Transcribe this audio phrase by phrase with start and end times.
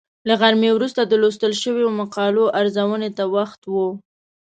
[0.27, 3.75] له غرمې وروسته د لوستل شویو مقالو ارزونې ته وخت و.